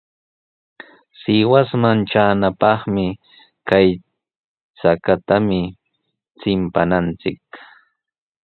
[1.19, 3.05] Sihuasman traanapaqmi
[3.69, 3.87] kay
[4.77, 5.61] chakatami
[6.39, 7.43] chimpananchik.